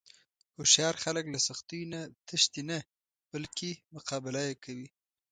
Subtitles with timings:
[0.55, 2.77] هوښیار خلک له سختیو نه تښتي نه،
[3.31, 4.87] بلکې مقابله یې کوي.